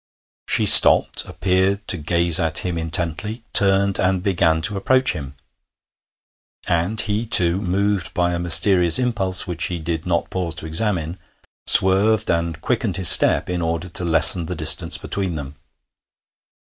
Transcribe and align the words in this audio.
She 0.47 0.65
stopped, 0.65 1.25
appeared 1.25 1.87
to 1.89 1.95
gaze 1.97 2.39
at 2.39 2.65
him 2.65 2.75
intently, 2.75 3.43
turned, 3.53 3.99
and 3.99 4.23
began 4.23 4.59
to 4.63 4.75
approach 4.75 5.13
him. 5.13 5.35
And 6.67 6.99
he 6.99 7.23
too, 7.27 7.61
moved 7.61 8.11
by 8.15 8.33
a 8.33 8.39
mysterious 8.39 8.97
impulse 8.97 9.45
which 9.45 9.65
he 9.65 9.77
did 9.77 10.07
not 10.07 10.31
pause 10.31 10.55
to 10.55 10.65
examine, 10.65 11.19
swerved, 11.67 12.31
and 12.31 12.59
quickened 12.61 12.97
his 12.97 13.09
step 13.09 13.47
in 13.47 13.61
order 13.61 13.89
to 13.89 14.03
lessen 14.03 14.47
the 14.47 14.55
distance 14.55 14.97
between 14.97 15.35
them. 15.35 15.53